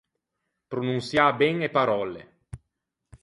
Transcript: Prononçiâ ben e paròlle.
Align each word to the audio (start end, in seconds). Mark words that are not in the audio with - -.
Prononçiâ 0.71 1.25
ben 1.39 1.55
e 1.67 1.69
paròlle. 1.75 2.23